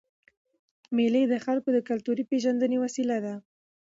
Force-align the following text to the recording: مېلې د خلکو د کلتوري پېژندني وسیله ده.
مېلې 0.95 1.23
د 1.27 1.33
خلکو 1.45 1.69
د 1.73 1.79
کلتوري 1.89 2.23
پېژندني 2.29 2.77
وسیله 2.83 3.17
ده. 3.25 3.33